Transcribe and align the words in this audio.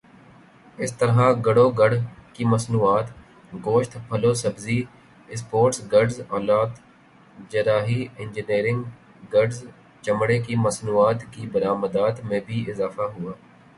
اسی 0.79 0.95
طرح 0.99 1.17
گڑ 1.45 1.57
و 1.59 1.67
گڑ 1.79 1.91
کی 2.35 2.43
مصنوعات 2.53 3.07
گوشت 3.65 3.93
پھل 4.07 4.23
وسبزیوں 4.25 4.89
اسپورٹس 5.33 5.77
گڈز 5.93 6.15
آلات 6.37 6.71
جراحی 7.51 7.99
انجینئرنگ 8.19 8.81
گڈز 9.33 9.57
چمڑے 10.03 10.37
کی 10.45 10.53
مصنوعات 10.65 11.19
کی 11.33 11.43
برآمدات 11.53 12.15
میں 12.29 12.41
بھی 12.47 12.57
اضافہ 12.71 13.05
ہوا 13.15 13.33